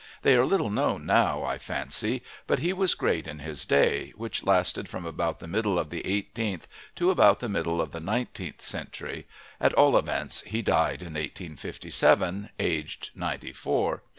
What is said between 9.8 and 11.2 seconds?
events, he died in